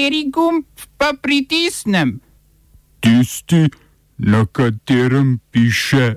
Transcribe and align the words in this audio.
Kateri 0.00 0.30
gumb 0.32 0.64
pa 0.96 1.12
pritisnem? 1.12 2.20
Tisti, 3.00 3.68
na 4.16 4.46
katerem 4.46 5.38
piše 5.50 6.14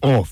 OF. 0.00 0.30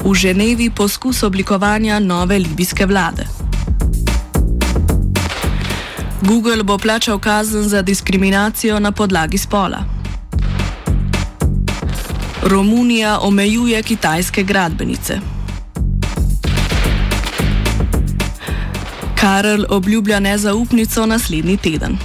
V 0.00 0.14
Ženevi 0.14 0.70
poskus 0.70 1.22
oblikovanja 1.22 1.98
nove 1.98 2.38
libijske 2.38 2.86
vlade. 2.86 3.26
Google 6.22 6.62
bo 6.62 6.78
plačal 6.78 7.18
kazen 7.18 7.68
za 7.68 7.82
diskriminacijo 7.82 8.80
na 8.80 8.92
podlagi 8.92 9.38
spola. 9.38 9.84
Romunija 12.42 13.18
omejuje 13.20 13.82
kitajske 13.82 14.42
gradbenice. 14.42 15.39
Karel 19.20 19.66
obljublja 19.68 20.20
nezaupnico 20.20 21.06
naslednji 21.06 21.56
teden. 21.56 21.98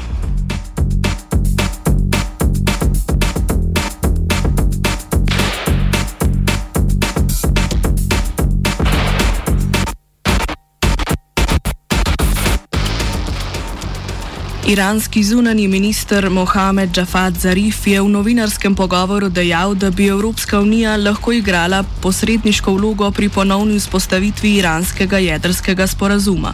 Iranski 14.67 15.23
zunani 15.23 15.67
minister 15.67 16.29
Mohamed 16.29 16.97
Jafad 16.97 17.37
Zarif 17.37 17.87
je 17.87 18.01
v 18.01 18.09
novinarskem 18.09 18.75
pogovoru 18.75 19.29
dejal, 19.29 19.75
da 19.75 19.91
bi 19.91 20.07
Evropska 20.07 20.59
unija 20.59 20.95
lahko 20.97 21.31
igrala 21.31 21.83
posredniško 22.01 22.73
vlogo 22.73 23.11
pri 23.11 23.29
ponovni 23.29 23.77
vzpostavitvi 23.77 24.55
iranskega 24.55 25.17
jedrskega 25.17 25.87
sporazuma. 25.87 26.53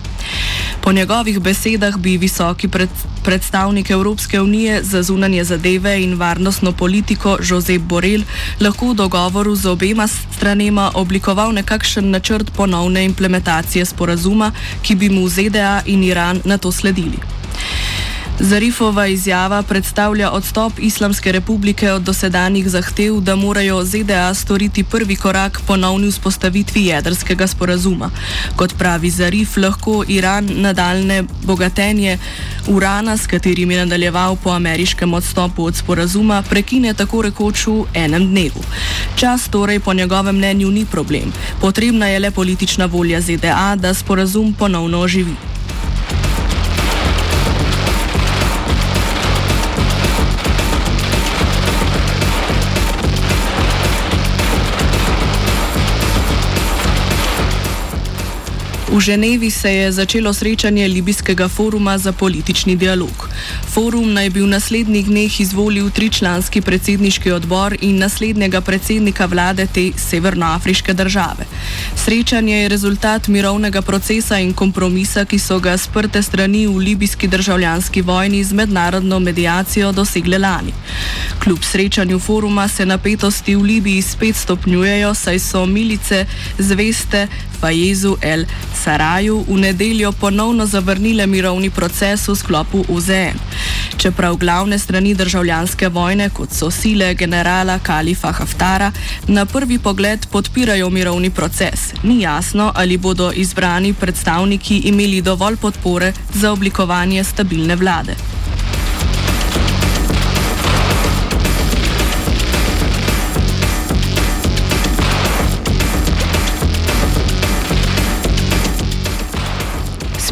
Po 0.81 0.91
njegovih 0.91 1.39
besedah 1.39 1.97
bi 1.97 2.17
visoki 2.17 2.67
pred, 2.67 2.89
predstavnik 3.23 3.89
Evropske 3.89 4.41
unije 4.41 4.83
za 4.83 5.03
zunanje 5.03 5.43
zadeve 5.43 6.03
in 6.03 6.19
varnostno 6.19 6.71
politiko 6.71 7.37
Josep 7.49 7.81
Borrell 7.81 8.23
lahko 8.59 8.91
v 8.91 8.93
dogovoru 8.93 9.55
z 9.55 9.65
obema 9.65 10.07
stranema 10.07 10.91
oblikoval 10.93 11.53
nekakšen 11.53 12.09
načrt 12.11 12.51
ponovne 12.57 13.05
implementacije 13.05 13.85
sporazuma, 13.85 14.51
ki 14.81 14.95
bi 14.95 15.09
mu 15.09 15.29
ZDA 15.29 15.81
in 15.85 16.03
Iran 16.03 16.41
na 16.45 16.57
to 16.57 16.71
sledili. 16.71 17.40
Zarifova 18.39 19.07
izjava 19.07 19.63
predstavlja 19.63 20.31
odstop 20.31 20.73
Islamske 20.79 21.31
republike 21.31 21.91
od 21.91 22.01
dosedanjih 22.01 22.69
zahtev, 22.69 23.19
da 23.19 23.35
morajo 23.35 23.83
ZDA 23.85 24.33
storiti 24.33 24.83
prvi 24.83 25.15
korak 25.15 25.61
ponovni 25.67 26.11
vzpostavitvi 26.11 26.85
jedrskega 26.85 27.47
sporazuma. 27.47 28.09
Kot 28.55 28.73
pravi 28.77 29.09
Zarif, 29.09 29.57
lahko 29.57 30.03
Iran 30.07 30.49
nadaljne 30.55 31.23
bogatenje 31.43 32.17
urana, 32.67 33.17
s 33.17 33.27
katerim 33.27 33.71
je 33.71 33.77
nadaljeval 33.77 34.35
po 34.35 34.49
ameriškem 34.49 35.13
odstopu 35.13 35.65
od 35.65 35.75
sporazuma, 35.75 36.43
prekine 36.49 36.93
tako 36.93 37.21
rekoč 37.21 37.67
v 37.67 37.85
enem 37.93 38.27
dnevu. 38.27 38.63
Čas 39.15 39.47
torej 39.47 39.79
po 39.79 39.93
njegovem 39.93 40.35
mnenju 40.35 40.71
ni 40.71 40.85
problem. 40.85 41.33
Potrebna 41.61 42.07
je 42.07 42.19
le 42.19 42.31
politična 42.31 42.85
volja 42.85 43.21
ZDA, 43.21 43.75
da 43.75 43.93
sporazum 43.93 44.53
ponovno 44.53 44.99
oživi. 44.99 45.50
V 58.91 58.99
Ženevi 58.99 59.51
se 59.51 59.71
je 59.71 59.91
začelo 59.91 60.33
srečanje 60.33 60.87
Libijskega 60.87 61.47
foruma 61.47 61.97
za 61.97 62.11
politični 62.11 62.75
dialog. 62.75 63.29
Forum 63.73 64.13
naj 64.13 64.29
bi 64.29 64.41
v 64.41 64.47
naslednjih 64.51 65.05
dneh 65.07 65.39
izvolil 65.41 65.87
tričlanski 65.89 66.61
predsedniški 66.61 67.31
odbor 67.31 67.77
in 67.81 68.03
naslednjega 68.03 68.61
predsednika 68.61 69.25
vlade 69.25 69.67
te 69.73 69.91
severnoafriške 69.95 70.93
države. 70.93 71.47
Srečanje 71.95 72.57
je 72.57 72.69
rezultat 72.69 73.27
mirovnega 73.27 73.81
procesa 73.81 74.39
in 74.39 74.51
kompromisa, 74.53 75.23
ki 75.25 75.39
so 75.39 75.59
ga 75.59 75.77
sprte 75.77 76.21
strani 76.23 76.67
v 76.67 76.75
libijski 76.77 77.27
državljanski 77.27 78.01
vojni 78.01 78.43
z 78.43 78.53
mednarodno 78.53 79.19
medijacijo 79.19 79.91
dosegle 79.91 80.37
lani. 80.37 80.73
Kljub 81.39 81.63
srečanju 81.63 82.19
foruma 82.19 82.67
se 82.67 82.85
napetosti 82.85 83.55
v 83.55 83.61
Libiji 83.61 84.01
spet 84.01 84.35
stopnjujejo, 84.35 85.13
saj 85.13 85.39
so 85.39 85.65
milice 85.65 86.25
zveste 86.59 87.27
Fajezu 87.61 88.17
El 88.21 88.45
Saraju 88.83 89.45
v 89.47 89.57
nedeljo 89.57 90.11
ponovno 90.11 90.65
zavrnile 90.65 91.27
mirovni 91.27 91.69
proces 91.69 92.27
v 92.27 92.35
sklopu 92.35 92.85
UZN. 92.89 93.37
Čeprav 93.97 94.35
glavne 94.35 94.79
strani 94.79 95.13
državljanske 95.13 95.89
vojne, 95.89 96.29
kot 96.29 96.49
so 96.51 96.71
sile 96.71 97.13
generala 97.13 97.79
Kalifa 97.79 98.31
Haftara, 98.31 98.91
na 99.27 99.45
prvi 99.45 99.77
pogled 99.79 100.25
podpirajo 100.31 100.89
mirovni 100.89 101.29
proces, 101.29 101.93
ni 102.03 102.21
jasno, 102.21 102.71
ali 102.75 102.97
bodo 102.97 103.31
izbrani 103.35 103.93
predstavniki 103.93 104.77
imeli 104.77 105.21
dovolj 105.21 105.57
podpore 105.57 106.13
za 106.33 106.51
oblikovanje 106.51 107.23
stabilne 107.23 107.75
vlade. 107.75 108.15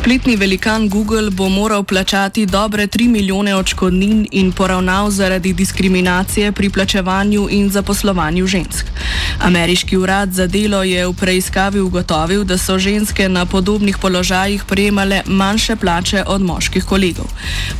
Spletni 0.10 0.36
velikan 0.36 0.90
Google 0.90 1.30
bo 1.30 1.50
moral 1.50 1.84
plačati 1.84 2.46
dobre 2.46 2.88
3 2.88 3.10
milijone 3.10 3.56
odškodnin 3.56 4.28
in 4.32 4.52
poravnav 4.52 5.10
zaradi 5.12 5.54
diskriminacije 5.54 6.52
pri 6.52 6.70
plačevanju 6.70 7.48
in 7.52 7.70
zaposlovanju 7.70 8.48
žensk. 8.48 8.86
Ameriški 9.40 9.98
urad 9.98 10.34
za 10.34 10.48
delo 10.48 10.84
je 10.84 11.08
v 11.08 11.14
preiskavi 11.14 11.80
ugotovil, 11.80 12.44
da 12.44 12.58
so 12.58 12.80
ženske 12.80 13.30
na 13.30 13.46
podobnih 13.46 13.98
položajih 13.98 14.64
prejemale 14.64 15.22
manjše 15.26 15.76
plače 15.76 16.24
od 16.28 16.42
moških 16.42 16.84
kolegov. 16.84 17.26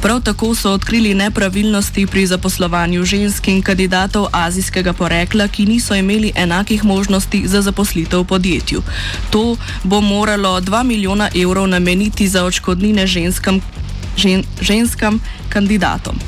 Prav 0.02 0.22
tako 0.22 0.56
so 0.56 0.72
odkrili 0.72 1.14
nepravilnosti 1.14 2.08
pri 2.08 2.28
zaposlovanju 2.28 3.06
žensk 3.06 3.48
in 3.48 3.62
kandidatov 3.62 4.28
azijskega 4.32 4.94
porekla, 4.94 5.48
ki 5.48 5.66
niso 5.66 5.96
imeli 5.96 6.32
enakih 6.36 6.86
možnosti 6.86 7.48
za 7.48 7.62
zaposlitev 7.62 8.20
v 8.20 8.26
podjetju. 8.26 8.82
To 9.30 9.58
bo 9.84 10.02
moralo 10.02 10.62
2 10.62 10.84
milijona 10.84 11.30
evrov 11.36 11.68
nameniti 11.68 12.19
za 12.28 12.44
odškodnine 12.44 13.08
ženskam, 13.08 13.62
žen, 14.18 14.44
ženskam 14.62 15.20
kandidatom. 15.50 16.20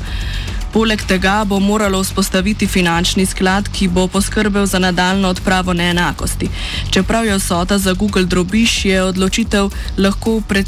Poleg 0.72 1.02
tega 1.04 1.44
bo 1.44 1.60
moralo 1.60 2.00
vzpostaviti 2.00 2.66
finančni 2.66 3.26
sklad, 3.26 3.68
ki 3.68 3.88
bo 3.88 4.06
poskrbel 4.08 4.66
za 4.66 4.78
nadaljno 4.78 5.28
odpravo 5.28 5.72
neenakosti. 5.72 6.48
Čeprav 6.90 7.26
je 7.26 7.36
vsota 7.36 7.78
za 7.78 7.92
Google 7.92 8.24
drobiš, 8.24 8.84
je 8.84 9.02
odločitev 9.02 9.68
lahko 9.98 10.40
pred. 10.48 10.66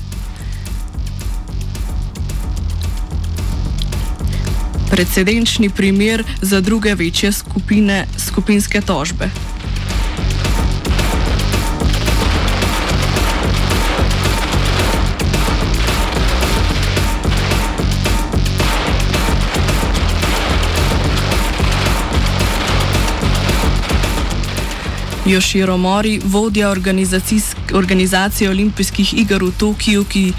Precedenčni 4.90 5.70
primer 5.70 6.24
za 6.42 6.60
druge 6.60 6.94
večje 6.94 7.32
skupine, 7.32 8.06
skupinske 8.18 8.80
tožbe. 8.80 9.53
Joširo 25.26 25.76
Mori, 25.76 26.20
vodja 26.24 26.70
organizacije 27.72 28.50
olimpijskih 28.50 29.14
iger 29.14 29.44
v 29.44 29.52
Tokiu, 29.58 30.04
ki 30.04 30.32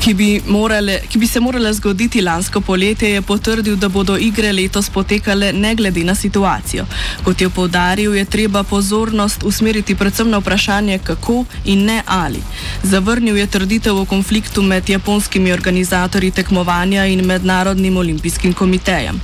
ki 0.00 0.14
bi, 0.14 0.40
morale, 0.46 1.00
ki 1.08 1.18
bi 1.18 1.26
se 1.26 1.40
morale 1.40 1.72
zgoditi 1.72 2.22
lansko 2.22 2.60
poletje, 2.60 3.10
je 3.10 3.22
potrdil, 3.22 3.76
da 3.76 3.88
bodo 3.88 4.16
igre 4.16 4.52
letos 4.52 4.88
potekale 4.90 5.52
ne 5.52 5.74
glede 5.74 6.04
na 6.04 6.14
situacijo. 6.14 6.86
Kot 7.24 7.40
je 7.40 7.48
povdaril, 7.48 8.14
je 8.14 8.24
treba 8.24 8.62
pozornost 8.62 9.42
usmeriti 9.44 9.94
predvsem 9.94 10.30
na 10.30 10.38
vprašanje, 10.38 10.98
kako 11.04 11.44
in 11.64 11.84
ne 11.84 12.02
ali. 12.06 12.40
Zavrnil 12.82 13.36
je 13.36 13.46
trditev 13.46 13.98
o 13.98 14.04
konfliktu 14.04 14.62
med 14.62 14.88
japonskimi 14.88 15.52
organizatorji 15.52 16.30
tekmovanja 16.30 17.06
in 17.06 17.24
mednarodnim 17.26 17.96
olimpijskim 17.96 18.52
komitejem. 18.52 19.20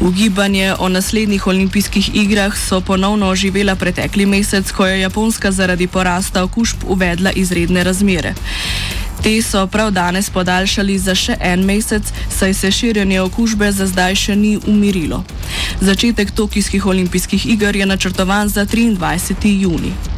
Ugibanje 0.00 0.74
o 0.78 0.88
naslednjih 0.88 1.46
olimpijskih 1.46 2.10
igrah 2.14 2.56
so 2.68 2.80
ponovno 2.80 3.28
oživela 3.28 3.76
pretekli 3.76 4.26
mesec, 4.26 4.70
ko 4.72 4.86
je 4.86 5.00
Japonska 5.00 5.52
zaradi 5.52 5.86
porasta 5.86 6.42
okužb 6.42 6.76
uvedla 6.86 7.30
izredne 7.32 7.84
razmere. 7.84 8.34
Te 9.22 9.42
so 9.42 9.66
prav 9.66 9.90
danes 9.90 10.30
podaljšali 10.30 10.98
za 10.98 11.14
še 11.14 11.36
en 11.40 11.64
mesec, 11.64 12.12
saj 12.38 12.54
se 12.54 12.70
širjenje 12.70 13.20
okužbe 13.20 13.72
za 13.72 13.86
zdaj 13.86 14.14
še 14.14 14.36
ni 14.36 14.58
umirilo. 14.66 15.24
Začetek 15.80 16.30
tokijskih 16.30 16.86
olimpijskih 16.86 17.46
iger 17.46 17.76
je 17.76 17.86
načrtovan 17.86 18.48
za 18.48 18.66
23. 18.66 19.60
juni. 19.60 20.15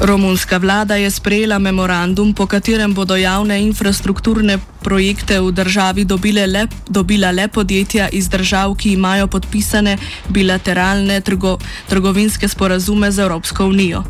Romunska 0.00 0.56
vlada 0.56 0.96
je 0.96 1.10
sprejela 1.10 1.58
memorandum, 1.58 2.32
po 2.32 2.46
katerem 2.46 2.94
bodo 2.94 3.16
javne 3.16 3.60
infrastrukturne 3.60 4.56
projekte 4.80 5.40
v 5.40 5.52
državi 5.52 6.06
le, 6.46 6.66
dobila 6.88 7.30
le 7.30 7.48
podjetja 7.48 8.08
iz 8.08 8.28
držav, 8.28 8.74
ki 8.74 8.92
imajo 8.92 9.26
podpisane 9.26 9.98
bilateralne 10.28 11.20
trgo, 11.20 11.58
trgovinske 11.88 12.48
sporazume 12.48 13.12
z 13.12 13.18
Evropsko 13.18 13.66
unijo. 13.66 14.04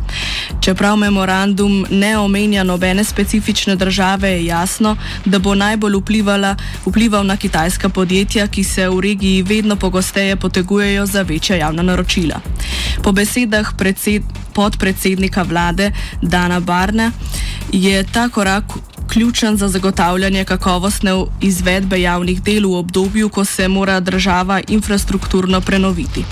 Čeprav 0.61 0.97
memorandum 0.97 1.87
ne 1.91 2.19
omenja 2.19 2.64
nobene 2.64 3.05
specifične 3.05 3.76
države, 3.76 4.29
je 4.29 4.47
jasno, 4.47 4.97
da 5.25 5.38
bo 5.38 5.55
najbolj 5.55 5.97
vplivala, 6.00 6.56
vplival 6.87 7.26
na 7.26 7.37
kitajska 7.37 7.88
podjetja, 7.88 8.47
ki 8.47 8.64
se 8.64 8.88
v 8.88 9.00
regiji 9.00 9.43
vedno 9.43 9.76
pogosteje 9.76 10.37
potegujejo 10.37 11.06
za 11.06 11.23
večja 11.23 11.56
javna 11.56 11.82
naročila. 11.82 12.41
Po 13.02 13.12
besedah 13.12 13.73
predsed, 13.79 14.23
podpredsednika 14.52 15.43
vlade 15.43 15.93
Dana 16.23 16.61
Barne 16.61 17.11
je 17.73 18.05
ta 18.12 18.29
korak 18.29 18.64
ključen 19.12 19.57
za 19.57 19.69
zagotavljanje 19.69 20.45
kakovostne 20.45 21.12
izvedbe 21.41 22.01
javnih 22.01 22.43
del 22.43 22.69
v 22.69 22.79
obdobju, 22.79 23.29
ko 23.29 23.45
se 23.45 23.69
mora 23.69 24.01
država 24.01 24.61
infrastrukturno 24.69 25.61
prenoviti. 25.61 26.25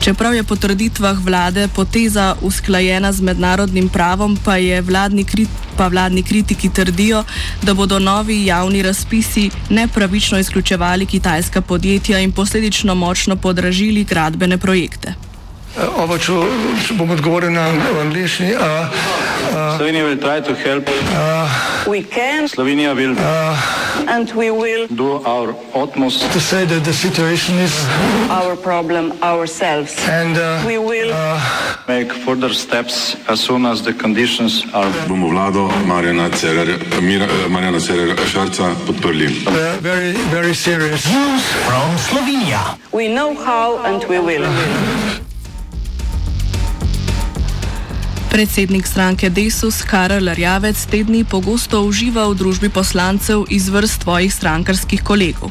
Čeprav 0.00 0.34
je 0.34 0.42
po 0.42 0.56
trditvah 0.56 1.18
vlade 1.24 1.68
poteza 1.68 2.34
usklajena 2.42 3.12
z 3.12 3.22
mednarodnim 3.22 3.88
pravom, 3.88 4.38
pa, 4.44 4.56
vladni, 4.82 5.24
pa 5.76 5.88
vladni 5.88 6.22
kritiki 6.22 6.68
trdijo, 6.68 7.24
da 7.62 7.74
bodo 7.74 7.98
novi 7.98 8.44
javni 8.46 8.82
razpisi 8.82 9.50
nepravično 9.70 10.38
izključevali 10.38 11.06
kitajska 11.06 11.60
podjetja 11.60 12.18
in 12.18 12.32
posledično 12.32 12.94
močno 12.94 13.36
podražili 13.36 14.04
gradbene 14.04 14.58
projekte. 14.58 15.14
Oba, 15.96 16.18
če, 16.18 16.32
če 16.86 16.94
bom 16.96 17.10
odgovoril 17.10 17.52
na 17.52 17.68
angliški. 18.00 18.54
Slovenija 19.76 20.04
bo 20.04 20.22
poskušala 20.22 20.80
pomagati. 20.80 22.48
Slovenija 22.48 22.94
bo 22.94 23.00
naredila 23.00 24.26
svoj 24.32 25.52
utmost, 25.74 26.20
da 26.22 26.26
bo 26.34 26.40
rekla, 26.52 26.78
da 26.80 26.90
je 26.90 26.94
situacija 26.94 27.56
naš 27.56 28.62
problem, 28.62 29.12
sami. 29.46 29.86
In 30.12 30.34
bomo 30.64 30.92
naredili 30.92 31.12
nadaljnje 31.88 32.10
korake, 32.24 33.16
as 33.28 33.40
soon 33.40 33.66
as 33.66 33.82
the 33.82 33.92
conditions 34.02 34.52
are. 34.72 34.90
Bomo 35.08 35.28
vlado 35.28 35.70
Marjana 35.86 36.30
Cererera 37.80 38.26
Šarca 38.32 38.74
podprli. 38.86 39.28
Very, 39.80 40.12
very 40.32 40.54
serious. 40.54 41.04
News 41.04 41.42
from 41.66 41.98
Slovenija. 41.98 42.76
We 42.92 43.08
know 43.08 43.34
how 43.34 43.78
and 43.84 44.04
we 44.08 44.18
will. 44.18 44.46
Predsednik 48.36 48.86
stranke 48.86 49.30
Desus 49.30 49.80
Karel 49.82 50.28
Rjavec 50.28 50.76
te 50.90 50.98
dni 51.00 51.24
pogosto 51.24 51.80
uživa 51.88 52.26
v 52.28 52.36
družbi 52.36 52.68
poslancev 52.68 53.46
iz 53.48 53.70
vrst 53.72 54.04
svojih 54.04 54.34
strankarskih 54.34 55.00
kolegov. 55.00 55.48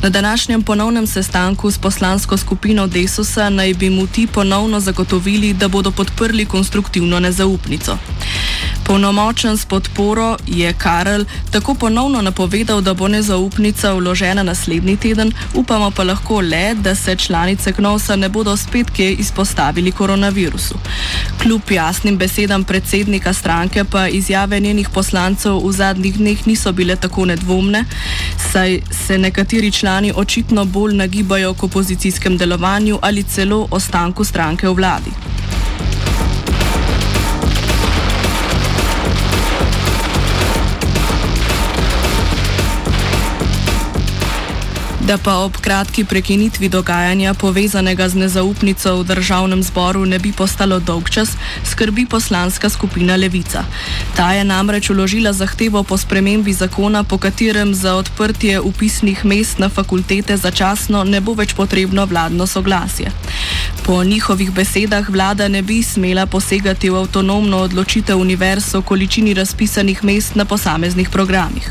Na 0.00 0.08
današnjem 0.08 0.62
ponovnem 0.62 1.06
sestanku 1.06 1.70
s 1.70 1.78
poslansko 1.78 2.36
skupino 2.36 2.86
Desusa 2.86 3.50
naj 3.50 3.74
bi 3.74 3.90
mu 3.90 4.06
ti 4.06 4.26
ponovno 4.26 4.80
zagotovili, 4.80 5.52
da 5.52 5.68
bodo 5.68 5.90
podprli 5.90 6.46
konstruktivno 6.46 7.20
nezaupnico. 7.20 7.98
Polnomočen 8.84 9.56
s 9.56 9.64
podporo 9.64 10.36
je 10.46 10.72
Karel 10.72 11.24
tako 11.50 11.74
ponovno 11.74 12.22
napovedal, 12.22 12.80
da 12.80 12.94
bo 12.94 13.08
nezaupnica 13.08 13.92
vložena 13.92 14.42
naslednji 14.42 14.96
teden, 14.96 15.32
upamo 15.54 15.90
pa 15.90 16.04
lahko 16.04 16.40
le, 16.40 16.74
da 16.74 16.94
se 16.94 17.16
članice 17.16 17.72
Knovsa 17.72 18.16
ne 18.16 18.28
bodo 18.28 18.56
spet 18.56 18.90
kje 18.90 19.12
izpostavili 19.12 19.92
koronavirusu. 19.92 20.74
Kljub 21.42 21.70
jasnim 21.70 22.18
besedam 22.18 22.64
predsednika 22.64 23.32
stranke 23.32 23.84
pa 23.84 24.08
izjave 24.08 24.60
njenih 24.60 24.88
poslancev 24.88 25.66
v 25.66 25.72
zadnjih 25.72 26.18
dneh 26.18 26.46
niso 26.46 26.72
bile 26.72 26.96
tako 26.96 27.24
nedvomne, 27.24 27.84
saj 28.52 28.80
se 29.06 29.18
nekateri 29.18 29.70
člani 29.70 30.12
očitno 30.16 30.64
bolj 30.64 30.96
nagibajo 30.96 31.54
k 31.54 31.62
opozicijskem 31.62 32.36
delovanju 32.36 32.98
ali 33.02 33.22
celo 33.22 33.68
ostanku 33.70 34.24
stranke 34.24 34.68
v 34.68 34.74
vladi. 34.74 35.23
Da 45.04 45.18
pa 45.18 45.34
ob 45.44 45.56
kratki 45.60 46.04
prekinitvi 46.04 46.68
dogajanja 46.68 47.34
povezanega 47.34 48.08
z 48.08 48.14
nezaupnico 48.14 48.94
v 48.96 49.04
državnem 49.04 49.62
zboru 49.62 50.06
ne 50.08 50.18
bi 50.18 50.32
postalo 50.32 50.78
dolg 50.80 51.10
čas, 51.10 51.36
skrbi 51.64 52.06
poslanska 52.06 52.70
skupina 52.72 53.16
Levica. 53.16 53.64
Ta 54.16 54.32
je 54.32 54.44
namreč 54.44 54.90
uložila 54.90 55.32
zahtevo 55.32 55.82
po 55.82 55.98
spremembi 56.00 56.52
zakona, 56.52 57.04
po 57.04 57.18
katerem 57.18 57.74
za 57.74 57.94
odprtje 57.94 58.60
upisnih 58.60 59.24
mest 59.24 59.58
na 59.58 59.68
fakultete 59.68 60.36
začasno 60.36 61.04
ne 61.04 61.20
bo 61.20 61.34
več 61.34 61.52
potrebno 61.52 62.06
vladno 62.06 62.46
soglasje. 62.46 63.12
Po 63.84 64.04
njihovih 64.04 64.50
besedah 64.56 65.10
vlada 65.10 65.48
ne 65.48 65.62
bi 65.62 65.82
smela 65.82 66.26
posegati 66.26 66.90
v 66.90 66.96
avtonomno 66.96 67.58
odločitev 67.68 68.16
univerz 68.16 68.74
o 68.74 68.82
količini 68.82 69.34
razpisanih 69.34 70.04
mest 70.04 70.34
na 70.34 70.44
posameznih 70.44 71.10
programih. 71.10 71.68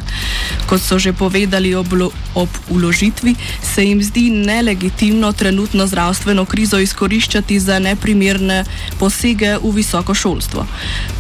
Kot 0.66 0.82
so 0.82 1.00
že 1.00 1.14
povedali 1.14 1.76
ob, 1.76 1.88
ob 2.36 2.50
uložitvi, 2.70 3.36
se 3.62 3.86
jim 3.86 4.04
zdi 4.04 4.30
nelegitimno 4.30 5.32
trenutno 5.34 5.88
zdravstveno 5.88 6.46
krizo 6.46 6.80
izkoriščati 6.80 7.60
za 7.60 7.80
neprimerne 7.80 8.64
posege 9.00 9.58
v 9.58 9.72
visoko 9.76 10.14
šolstvo. 10.14 10.66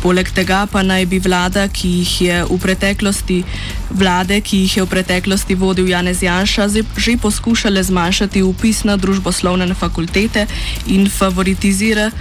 Poleg 0.01 0.31
tega 0.31 0.65
pa 0.71 0.83
naj 0.83 1.05
bi 1.05 1.19
vlada, 1.19 1.67
ki 1.67 1.89
jih 1.89 2.21
je 2.21 2.37
v 2.49 2.59
preteklosti, 2.59 3.43
vlade, 3.89 4.41
ki 4.41 4.63
jih 4.65 4.77
je 4.77 4.83
v 4.83 4.89
preteklosti 4.89 5.55
vodil 5.55 5.89
Janez 5.89 6.23
Janša, 6.23 6.67
že 6.97 7.17
poskušale 7.17 7.83
zmanjšati 7.83 8.43
upis 8.43 8.83
na 8.83 8.97
družboslovne 8.97 9.73
fakultete 9.73 10.47
in 10.87 11.09
favoritizira, 11.09 12.11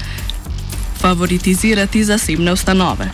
favoritizirati 1.01 2.05
zasebne 2.05 2.53
ustanove. 2.53 3.11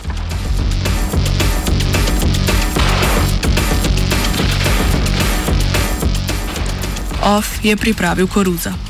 OF 7.29 7.61
je 7.61 7.77
pripravil 7.77 8.27
koruza. 8.27 8.88